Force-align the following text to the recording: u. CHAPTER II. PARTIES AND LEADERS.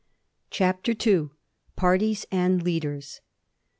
u. 0.01 0.03
CHAPTER 0.49 0.95
II. 1.05 1.29
PARTIES 1.75 2.25
AND 2.31 2.63
LEADERS. 2.63 3.21